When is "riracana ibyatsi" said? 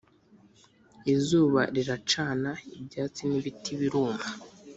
1.75-3.21